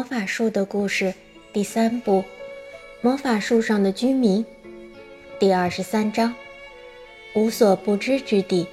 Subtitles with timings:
[0.00, 1.12] 魔法树的故事
[1.52, 2.22] 第三部
[3.02, 4.42] 《魔法树上的居民》
[5.38, 6.34] 第二十三章
[7.34, 8.66] 无所不知之地。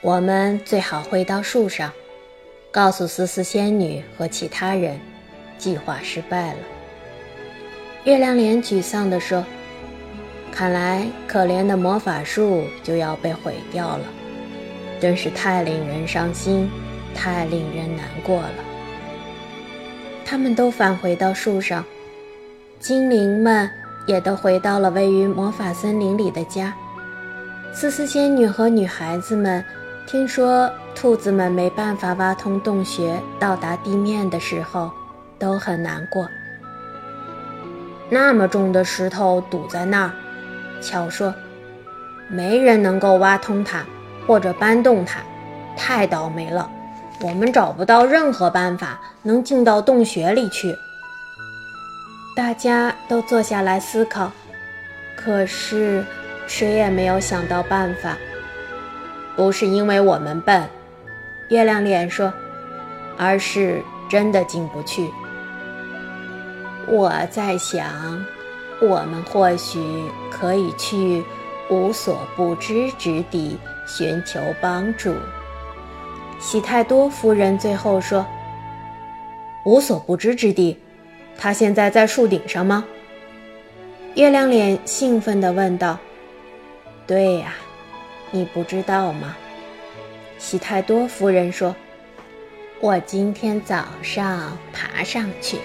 [0.00, 1.92] 我们最好回到树上，
[2.72, 4.98] 告诉思思仙女和其他人，
[5.56, 6.58] 计划失败了。
[8.02, 9.46] 月亮脸沮丧地说
[10.50, 14.04] ：“看来可怜的魔法树就要被毁掉了，
[15.00, 16.68] 真是太令人伤心。”
[17.14, 18.54] 太令人难过了。
[20.30, 21.84] 他们都返回到树上，
[22.78, 23.68] 精灵们
[24.06, 26.72] 也都回到了位于魔法森林里的家。
[27.72, 29.64] 思思仙女和女孩子们
[30.06, 34.88] 听说兔子们没办法挖通洞穴到达地面的时候，
[35.36, 36.28] 都很难过。
[38.08, 40.12] 那么重的石头堵在那儿，
[40.80, 41.34] 乔说
[42.30, 43.84] ：“没人能够挖通它，
[44.28, 45.18] 或者搬动它，
[45.76, 46.70] 太倒霉了。”
[47.22, 50.76] 我们找不到任何办法能进到洞穴里去。
[52.34, 54.32] 大家都坐下来思考，
[55.14, 56.04] 可是
[56.46, 58.16] 谁也没有想到办法。
[59.36, 60.66] 不是因为我们笨，
[61.48, 62.32] 月亮脸说，
[63.18, 65.10] 而是真的进不去。
[66.86, 68.24] 我在想，
[68.80, 69.78] 我们或许
[70.30, 71.22] 可以去
[71.68, 75.14] 无所不知之地寻求帮助。
[76.40, 78.26] 喜太多夫人最后说
[79.64, 80.76] ：“无所不知之地，
[81.36, 82.84] 他现在在树顶上吗？”
[84.16, 85.98] 月亮脸兴奋地问道。
[87.06, 87.52] “对呀，
[88.30, 89.36] 你不知道吗？”
[90.38, 91.76] 喜太多夫人说
[92.80, 95.58] ：“我今天早上爬上去，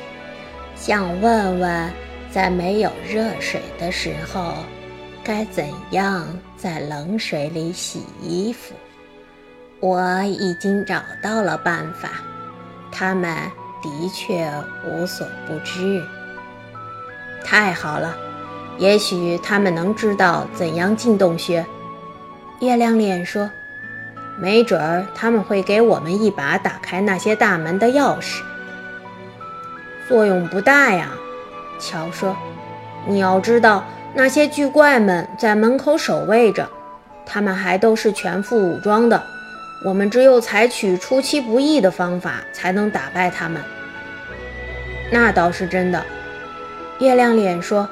[0.76, 1.92] 想问问，
[2.30, 4.54] 在没有热水的时候，
[5.24, 8.76] 该怎样在冷水里洗衣服。”
[9.82, 12.10] 我已经找到了办法，
[12.92, 13.36] 他们
[13.84, 14.50] 的确
[14.86, 16.02] 无所不知。
[17.44, 18.16] 太好了，
[18.78, 21.66] 也许他们能知道怎样进洞穴。
[22.62, 23.52] 月亮脸说
[24.40, 28.42] ：“没准儿他们会给我们一把打开那些大门的钥匙。”
[30.08, 31.10] 作用不大呀，
[31.80, 32.36] 乔说
[33.06, 33.84] ：“你要知道，
[34.14, 36.68] 那些巨怪们在门口守卫着，
[37.26, 39.22] 他们还都是全副武装的。”
[39.84, 43.62] 我们只有采取出其不意的方法，才能打败他们。
[45.12, 46.04] 那倒是真的，
[47.00, 47.88] 月亮脸说：“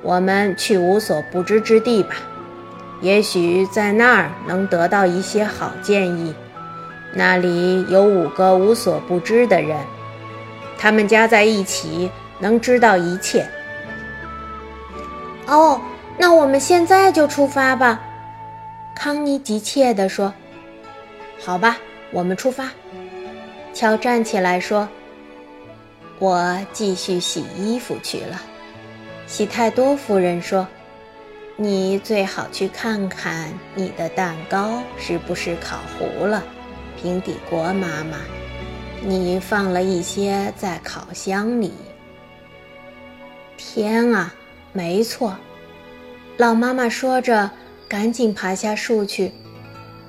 [0.00, 2.14] 我们去无所不知之地吧，
[3.02, 6.34] 也许在那儿能得到一些好建议。
[7.12, 9.76] 那里有五个无所不知的人，
[10.78, 13.46] 他们加在一起能知道一切。”
[15.46, 15.80] 哦，
[16.16, 18.00] 那我们现在就出发吧，
[18.94, 20.32] 康妮急切地说。
[21.38, 21.78] 好吧，
[22.10, 22.70] 我们出发。
[23.72, 24.88] 乔站起来说
[26.18, 28.40] ：“我继续洗衣服去了。”
[29.26, 30.66] 喜太多夫人说
[31.56, 36.42] ：“你最好去看看你的蛋糕是不是烤糊了。”
[37.00, 38.18] 平底锅妈妈，
[39.02, 41.72] 你放了一些在烤箱里。
[43.58, 44.34] 天啊，
[44.72, 45.36] 没错！
[46.38, 47.50] 老妈妈说着，
[47.86, 49.32] 赶紧爬下树去。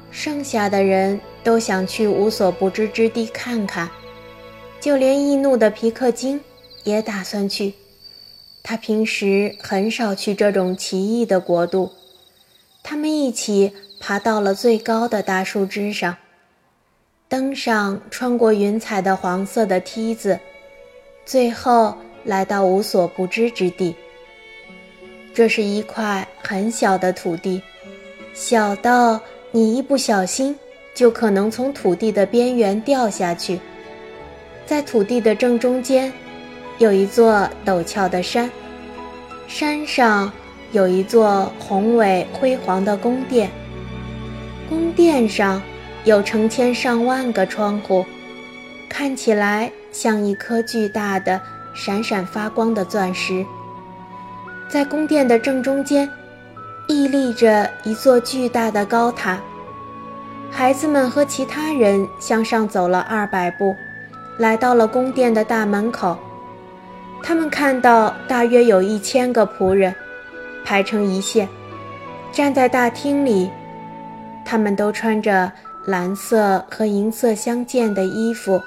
[0.09, 3.90] 剩下的人都想去无所不知之地看看，
[4.79, 6.41] 就连易怒的皮克金
[6.84, 7.73] 也打算去。
[8.63, 11.91] 他平时很少去这种奇异的国度。
[12.84, 16.18] 他们一起爬到了最高的大树枝上，
[17.29, 20.39] 登上穿过云彩的黄色的梯子，
[21.25, 23.95] 最后来到无所不知之地。
[25.34, 27.62] 这是一块很小的土地，
[28.34, 29.22] 小到……
[29.52, 30.56] 你一不小心，
[30.94, 33.59] 就可能从土地的边缘掉下去。
[34.66, 36.12] 在土地的正中间，
[36.80, 38.52] 有一座陡峭的山，
[39.47, 40.31] 山上
[40.74, 43.50] 有一座宏伟辉煌的宫殿，
[44.68, 45.62] 宫殿上
[46.03, 48.06] 有成千上万个窗户，
[48.90, 51.42] 看起来像一颗巨大的、
[51.74, 53.45] 闪闪发光的钻石。
[54.68, 56.10] 在宫殿的正中间。
[56.88, 59.39] 屹立着一座巨大的高塔。
[60.50, 63.75] 孩子们和其他人向上走了二百步，
[64.38, 66.18] 来到了宫殿的大门口。
[67.22, 69.94] 他们看到大约有一千个仆人，
[70.63, 71.48] 排成一线，
[72.31, 73.51] 站在大厅里。
[74.45, 75.51] 他们都穿着
[75.86, 78.62] 蓝色和银色相间的衣服。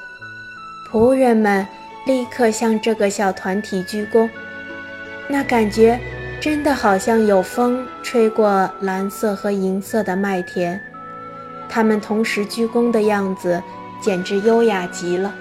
[0.91, 1.67] 仆人们
[2.05, 4.29] 立刻向这个小团体鞠躬，
[5.27, 5.99] 那感觉。
[6.41, 10.81] 真的好像有风吹过蓝色和银色的麦田，
[11.69, 13.63] 他们同时鞠躬的样子
[14.01, 15.35] 简直优雅极了。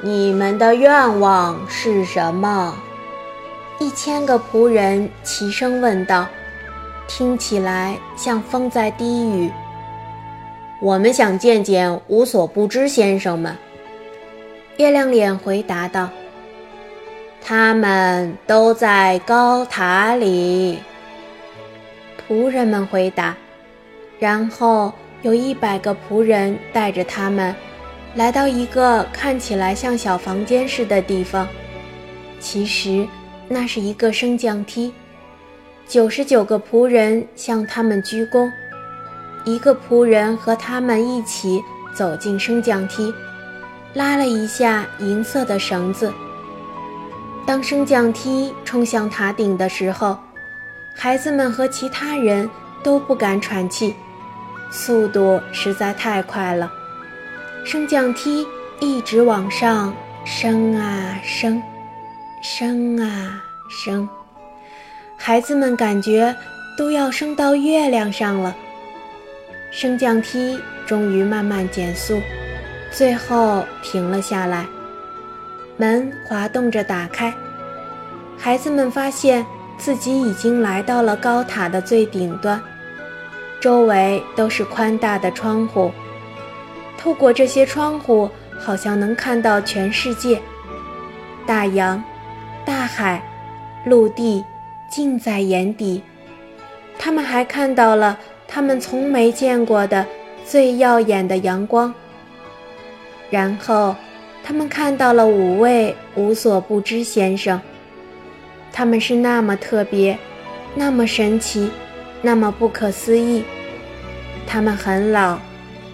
[0.00, 2.72] 你们的愿望是什么？
[3.80, 6.24] 一千个仆人齐声问道，
[7.08, 9.50] 听起来像风在低语。
[10.80, 13.56] 我们想见见无所不知先生们。
[14.76, 16.08] 月亮脸回答道
[17.40, 20.78] ：“他们都在高塔里。”
[22.28, 23.36] 仆人们回答，
[24.18, 24.92] 然后
[25.22, 27.54] 有一百个仆人带着他们，
[28.14, 31.48] 来到一个看起来像小房间似的地方，
[32.40, 33.06] 其实。
[33.50, 34.92] 那是一个升降梯，
[35.86, 38.52] 九十九个仆人向他们鞠躬，
[39.46, 41.58] 一个仆人和他们一起
[41.94, 43.10] 走进升降梯，
[43.94, 46.12] 拉了一下银色的绳子。
[47.48, 50.18] 当升降梯冲向塔顶的时候，
[50.94, 52.46] 孩子们和其他人
[52.82, 53.94] 都不敢喘气，
[54.70, 56.70] 速度实在太快了。
[57.64, 58.46] 升降梯
[58.80, 59.94] 一直往上
[60.26, 61.62] 升啊升。
[62.42, 64.06] 升啊升，
[65.16, 66.36] 孩子们感觉
[66.76, 68.54] 都要升到月亮上了。
[69.70, 72.20] 升降梯终于慢慢减速，
[72.90, 74.66] 最后停了下来。
[75.78, 77.32] 门滑动着打开，
[78.36, 79.46] 孩子们发现
[79.78, 82.60] 自己已经来到了高塔的最顶端，
[83.60, 85.90] 周围都是宽大的窗户，
[86.98, 88.28] 透过这些窗户，
[88.58, 90.38] 好像能看到全世界，
[91.46, 92.02] 大洋。
[92.66, 93.22] 大海、
[93.86, 94.44] 陆地
[94.90, 96.02] 尽在眼底。
[96.98, 100.04] 他们还看到了他们从没见过的
[100.44, 101.94] 最耀眼的阳光。
[103.30, 103.96] 然后，
[104.48, 107.60] 他们看到了五位无所不知先生。
[108.72, 110.18] 他们是那么特别，
[110.74, 111.70] 那么神奇，
[112.22, 113.44] 那么不可思议。
[114.46, 115.38] 他们很老，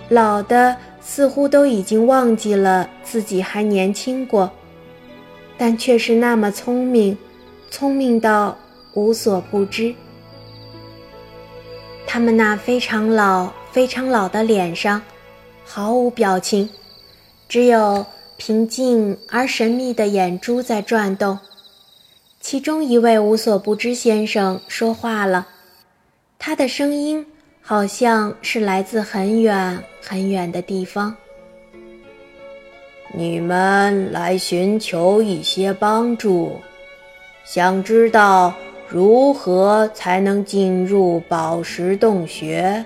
[0.09, 4.49] 老的似乎都已经忘记了自己还年轻过。
[5.59, 7.19] 但却是那么聪明，
[7.73, 8.57] 聪明到
[8.93, 9.93] 无所不知。
[12.07, 15.03] 他们那非常老、非常老的脸上，
[15.65, 16.71] 毫无表情，
[17.49, 18.07] 只有
[18.37, 21.39] 平静而神秘的眼珠在转动。
[22.41, 25.47] 其中一位无所不知先生说话了，
[26.39, 27.25] 他的声音
[27.63, 31.17] 好像是来自很远很远的地方。
[33.15, 36.61] 你们来寻求一些帮助，
[37.45, 38.53] 想知道
[38.89, 42.85] 如何才能进入宝石洞穴？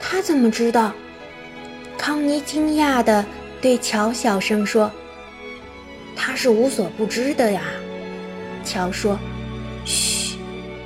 [0.00, 0.92] 他怎么知道？
[1.98, 3.24] 康妮惊讶地
[3.64, 4.90] 对乔小声说
[6.14, 7.62] ：“他是无所不知的呀。”
[8.62, 9.18] 乔说
[9.86, 10.36] ：“嘘，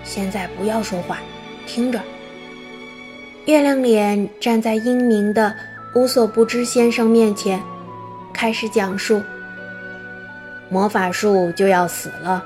[0.05, 1.19] 现在不要说话，
[1.67, 2.01] 听着。”
[3.47, 5.53] 月亮脸站在英明的。
[5.93, 7.61] 无所不知先生面前，
[8.33, 9.21] 开始讲述：
[10.69, 12.45] 魔法树就要死了，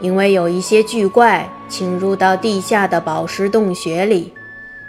[0.00, 4.32] 因为有一些巨怪侵入到地下的宝石洞穴里，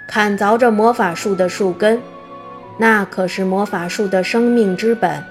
[0.08, 2.02] 砍凿着魔法树的树根。
[2.80, 5.24] 那可是魔法术的生命之本。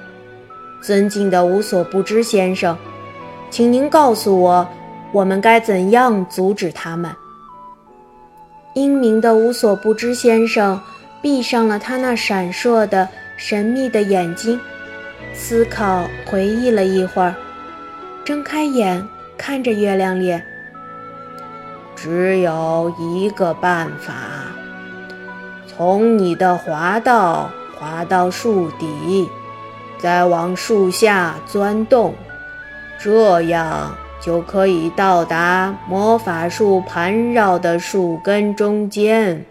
[0.81, 2.79] 尊敬的无所不知先生，
[3.51, 4.69] 请您告诉我，
[5.11, 7.11] 我们该怎样阻止他们？
[8.75, 10.81] 英明的无所不知先生。
[11.21, 14.61] 闭上了他那闪烁的神秘的眼睛，
[15.35, 17.35] 思考回忆了一会儿，
[18.25, 19.05] 睁开眼
[19.37, 20.41] 看着月亮脸。
[21.97, 24.15] 只有一个办法，
[25.79, 29.29] 从你的滑道滑到树底，
[29.97, 32.13] 再往树下钻洞，
[32.99, 39.45] 这样就可以到达魔法树盘绕的树根中间。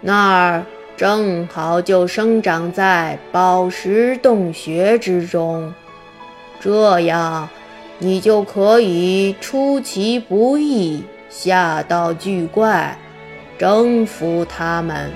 [0.00, 0.64] 那儿
[0.96, 5.74] 正好就生长在宝石洞穴之中，
[6.60, 7.48] 这样
[7.98, 12.96] 你就可以出其不意吓到巨怪，
[13.58, 15.10] 征服他们。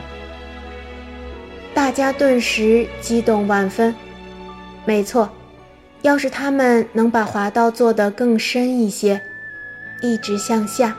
[1.77, 3.95] 大家顿时激动万分。
[4.87, 5.29] 没错，
[6.01, 9.21] 要是他们能把滑道做得更深一些，
[10.01, 10.97] 一直向下，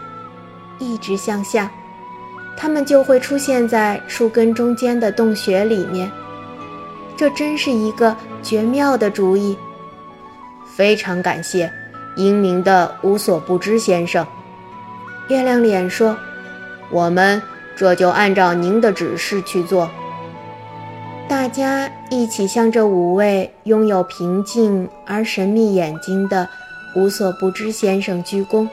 [0.78, 1.72] 一直向下。
[2.56, 6.12] 它们就会出现在树根中间的洞穴里面，
[7.18, 9.58] 这真是一个绝妙的主意。
[10.76, 11.74] 非常感谢
[12.16, 14.26] 英明的无所不知先生。
[15.28, 16.16] 月亮脸说
[16.92, 17.42] ：“我们
[17.76, 19.90] 这就按照您的指示去做。”
[21.30, 26.48] 大家一起向这五位拥有平静而神秘眼睛的
[26.96, 28.68] 无所不知先生鞠躬，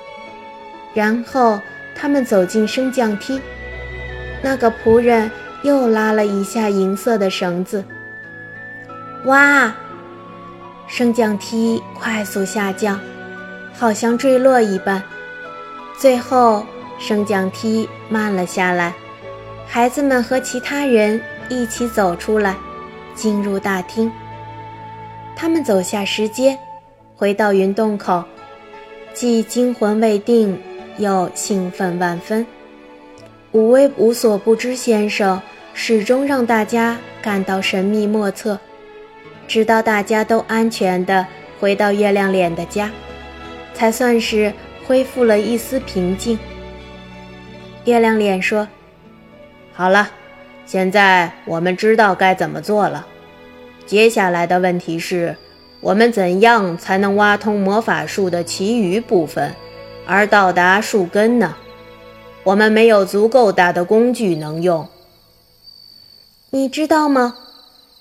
[0.94, 1.61] 然后
[1.96, 3.40] 他们走进升降梯。
[4.40, 5.30] 那个仆人
[5.62, 7.84] 又拉了一下银色的绳子。
[9.25, 9.75] 哇，
[10.87, 13.00] 升降梯快速下降，
[13.73, 15.02] 好像坠落一般。
[15.99, 16.64] 最后，
[16.99, 18.94] 升降梯慢了下来，
[19.66, 22.56] 孩子们和其他人一起走出来，
[23.14, 24.10] 进入大厅。
[25.36, 26.58] 他们走下石阶，
[27.16, 28.22] 回到云洞口，
[29.12, 30.60] 既惊魂未定，
[30.98, 32.46] 又兴奋万分。
[33.52, 35.40] 五位无所不知先生
[35.72, 38.58] 始终让大家感到神秘莫测，
[39.46, 41.26] 直到大家都安全地
[41.60, 42.90] 回到月亮脸的家，
[43.74, 44.52] 才算是
[44.86, 46.38] 恢复了一丝平静。
[47.84, 48.66] 月亮脸说
[49.72, 50.08] ：“好了，
[50.66, 53.06] 现在我们知道该怎么做了。
[53.87, 55.37] 接下来的问题是，
[55.80, 59.54] 我们怎样才能挖通魔法树的其余部分，
[60.06, 61.56] 而到达树根呢？”
[62.44, 64.87] 我们没有足够大的工具能用，
[66.50, 67.35] 你知道吗？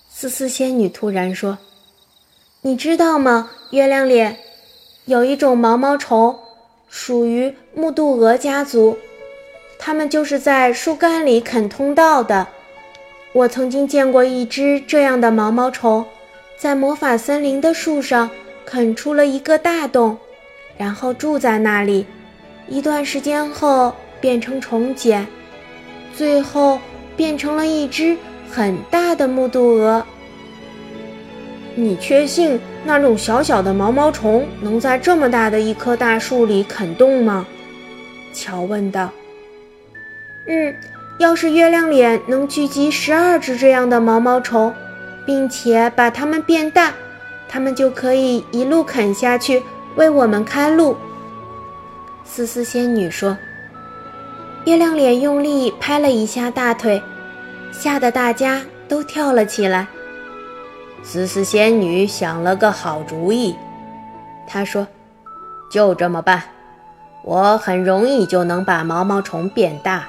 [0.10, 1.58] 思思仙女突然说
[2.60, 3.51] ：“你知道吗？
[3.72, 4.38] 月亮脸，
[5.05, 6.38] 有一种毛毛虫，
[6.89, 8.98] 属于木渡蛾家族，
[9.85, 12.47] 它们就是在树干里啃通道的。
[13.33, 16.05] 我曾经见过一只这样的毛毛虫，
[16.55, 18.29] 在魔法森林的树上
[18.63, 20.17] 啃出了一个大洞，
[20.77, 22.05] 然后住在那里，
[22.69, 25.27] 一段时间后。”变成虫茧，
[26.15, 26.79] 最后
[27.17, 28.15] 变成了一只
[28.49, 30.01] 很大的木渡蛾。
[31.75, 37.45] 你确信那种小小的毛毛虫能在这么大的一棵大树里啃洞吗？
[38.31, 39.09] 乔问道。
[40.45, 40.75] 嗯，
[41.19, 44.73] 要是月亮脸能聚集十二只这样的毛毛虫，
[45.25, 46.91] 并且把它们变大，
[47.47, 49.63] 它们就可以一路啃下去，
[49.95, 50.97] 为我们开路。
[52.25, 53.38] 思思仙女说。
[54.65, 57.03] 月亮脸用力拍了一下大腿，
[57.73, 59.85] 吓得大家都跳了起来。
[61.03, 63.53] 思思仙女想了个好主意，
[64.47, 64.88] 她说
[65.69, 66.43] ：“就这么办，
[67.25, 70.05] 我很容易就能把毛毛虫变大，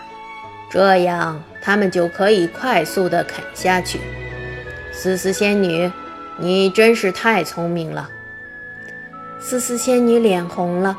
[0.70, 4.00] 这样他们就可以快速地啃下去。”
[4.92, 5.90] 思思仙女，
[6.38, 8.08] 你真是太聪明了。
[9.40, 10.96] 思思仙女脸红了。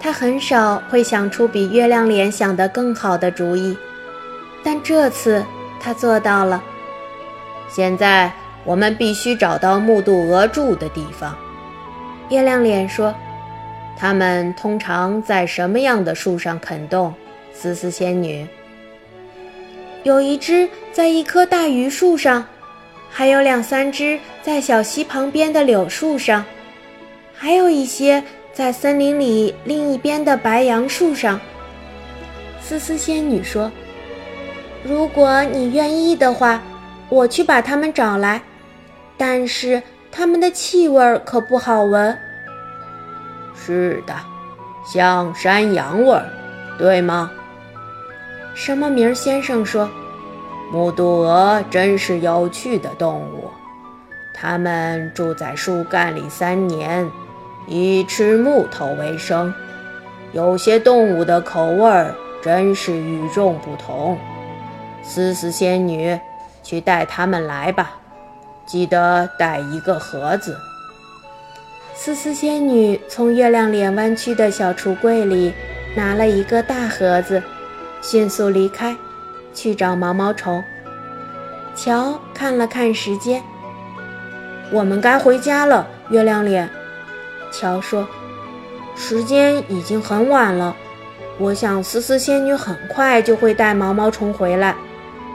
[0.00, 3.76] 她很少会想出比月亮脸想的更好的主意，
[4.62, 5.44] 但这次
[5.80, 6.62] 他做到了。
[7.68, 8.32] 现在
[8.64, 11.36] 我们必须找到木渡鹅住的地方。
[12.28, 13.14] 月亮脸说
[13.98, 17.12] ：“它们通常在什么样的树上啃洞？”
[17.52, 18.46] 思思仙女。
[20.04, 22.46] 有一只在一棵大榆树上，
[23.10, 26.44] 还有两三只在小溪旁边的柳树上，
[27.34, 28.22] 还有一些。
[28.50, 31.40] 在森林里另一边的白杨树上，
[32.60, 33.70] 思思仙女说
[34.82, 36.60] ：“如果你愿意的话，
[37.08, 38.42] 我去把它们找来。
[39.16, 42.18] 但是它们的气味可不好闻。
[43.54, 44.12] ”“是的，
[44.92, 46.28] 像山羊味儿，
[46.76, 47.30] 对吗？”
[48.58, 49.88] 什么名先生说
[50.72, 53.48] ：“木渡鹅真是有趣的动物，
[54.34, 57.08] 它们住在树干里三年。”
[57.68, 59.54] 以吃木头为生，
[60.32, 62.06] 有些动物的口味
[62.42, 64.18] 真是与众不同。
[65.04, 66.18] 思思仙女，
[66.64, 67.92] 去带它们来吧，
[68.66, 70.56] 记得带一个盒子。
[71.94, 75.52] 思思仙女从月亮脸弯曲的小橱柜里
[75.94, 77.40] 拿了一个大盒子，
[78.00, 78.96] 迅速离开，
[79.52, 80.62] 去找毛毛虫。
[81.74, 83.42] 乔看了看时间，
[84.72, 85.86] 我们该回家了。
[86.10, 86.68] 月亮脸。
[87.52, 88.08] 乔说
[88.96, 90.74] ：“时间已经很晚了，
[91.38, 94.74] 我想思思仙女很快就会带毛毛虫回来。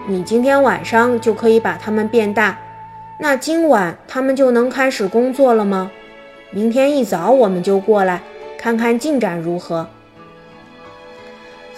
[0.08, 2.58] 你今天晚上就可以把它们变大，
[3.20, 5.92] 那今晚它们就能开始工作了吗？
[6.52, 8.22] 明天一早我们就过来
[8.58, 9.88] 看看进展如何。”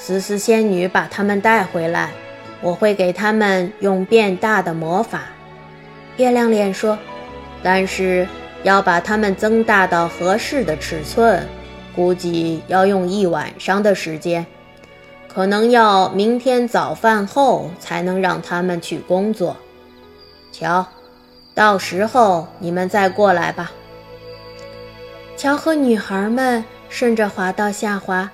[0.05, 2.11] 思思仙女把他们带回来，
[2.61, 5.23] 我会给他们用变大的魔法。”
[6.17, 6.97] 月亮脸说
[7.63, 8.27] ，“但是。”
[8.65, 11.47] 要把它们增大到合适的尺寸，
[11.95, 14.43] 估计要用一晚上的时间，
[15.27, 19.55] 可能要明天早饭后才能让他们去工作。
[20.51, 20.83] 瞧，
[21.53, 23.71] 到时候你们再过来吧。
[25.37, 28.31] 乔和女孩们顺着滑道下滑，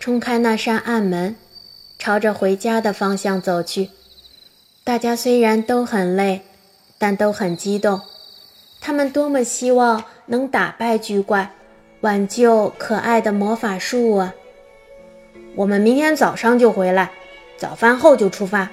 [0.00, 1.36] 冲开那扇暗门，
[1.98, 3.90] 朝着回家的方向走去。
[4.82, 6.40] 大家虽然都很累，
[6.96, 8.00] 但都很激动。
[8.80, 11.52] 他们多么希望能打败巨怪，
[12.00, 14.34] 挽救可爱的魔法树啊！
[15.54, 17.10] 我们明天早上就回来，
[17.58, 18.70] 早饭后就出发。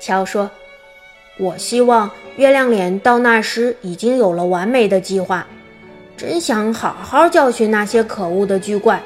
[0.00, 0.50] 乔说
[1.40, 5.46] ：“我希望月亮脸到那时已经有了完美的计划。
[6.18, 9.02] 真想好好教训那些可恶的巨怪，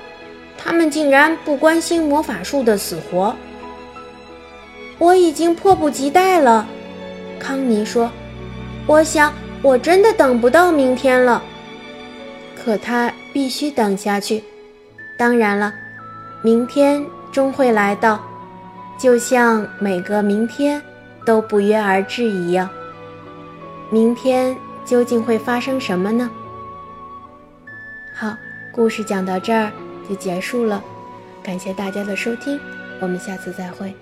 [0.65, 3.37] 他们竟然不关心魔法术的死活。
[4.99, 6.67] 我已经迫不及待了，
[7.39, 8.11] 康妮说。
[8.87, 9.31] 我想，
[9.61, 11.43] 我真的等不到明天了。
[12.57, 14.43] 可他必须等下去。
[15.19, 15.75] 当然了，
[16.43, 18.19] 明天终会来到，
[18.99, 20.81] 就像每个明天
[21.27, 22.69] 都不约而至一样。
[23.91, 26.31] 明天究竟会发生什么呢？
[28.15, 28.35] 好，
[28.73, 29.71] 故事讲到这儿
[30.09, 30.83] 就结束了，
[31.43, 32.59] 感谢大家的收听，
[33.01, 33.95] 我们下次再会。